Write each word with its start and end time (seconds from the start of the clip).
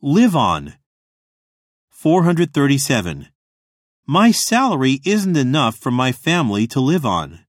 Live 0.00 0.36
on. 0.36 0.74
437. 1.90 3.30
My 4.06 4.30
salary 4.30 5.00
isn't 5.04 5.36
enough 5.36 5.76
for 5.76 5.90
my 5.90 6.12
family 6.12 6.68
to 6.68 6.78
live 6.78 7.04
on. 7.04 7.40